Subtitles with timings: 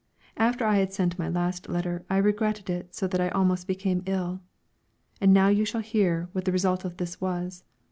[0.37, 4.01] After I had sent my last letter I regretted it so that I almost became
[4.07, 4.41] ill.
[5.21, 7.63] And now you shall hear what the result of this was.